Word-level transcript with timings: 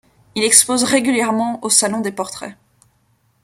Il 0.33 0.43
expose 0.43 0.83
régulièrement 0.83 1.63
au 1.63 1.69
salon 1.69 1.99
des 2.01 2.11
portraits. 2.11 2.55